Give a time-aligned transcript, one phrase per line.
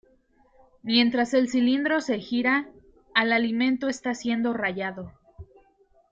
[0.81, 2.67] Mientras el cilindro se gira,
[3.13, 5.13] al alimento está siendo rallado.